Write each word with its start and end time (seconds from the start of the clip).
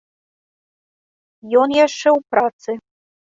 Ён 1.65 1.69
яшчэ 1.85 2.09
ў 2.17 2.19
працы. 2.33 2.71